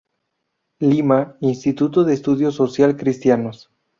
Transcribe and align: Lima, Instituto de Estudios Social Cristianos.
Lima, 0.79 1.37
Instituto 1.41 2.03
de 2.03 2.15
Estudios 2.15 2.55
Social 2.55 2.97
Cristianos. 2.97 3.69